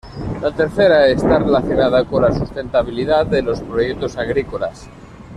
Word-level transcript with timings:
La 0.41 0.51
tercera, 0.51 1.05
está 1.05 1.37
relacionada 1.37 2.03
con 2.05 2.23
la 2.23 2.31
sustentabilidad 2.31 3.23
de 3.27 3.43
los 3.43 3.61
proyectos 3.61 4.17
agrícolas. 4.17 4.89